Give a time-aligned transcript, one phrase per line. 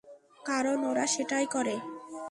[0.45, 1.75] কারণ ওরা সেটাই করে।